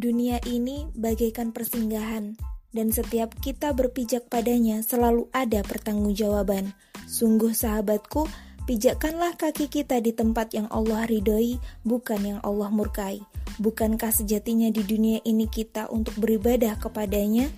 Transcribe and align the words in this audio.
Dunia 0.00 0.40
ini 0.48 0.88
bagaikan 0.96 1.52
persinggahan, 1.52 2.32
dan 2.72 2.88
setiap 2.88 3.36
kita 3.36 3.76
berpijak 3.76 4.32
padanya 4.32 4.80
selalu 4.80 5.28
ada 5.28 5.60
pertanggungjawaban. 5.60 6.72
Sungguh 7.04 7.52
sahabatku, 7.52 8.24
pijakkanlah 8.64 9.36
kaki 9.36 9.68
kita 9.68 10.00
di 10.00 10.16
tempat 10.16 10.56
yang 10.56 10.72
Allah 10.72 11.04
ridhoi, 11.04 11.60
bukan 11.84 12.16
yang 12.24 12.40
Allah 12.40 12.72
murkai. 12.72 13.20
Bukankah 13.60 14.08
sejatinya 14.08 14.72
di 14.72 14.80
dunia 14.88 15.20
ini 15.20 15.44
kita 15.44 15.92
untuk 15.92 16.16
beribadah 16.16 16.80
kepadanya? 16.80 17.52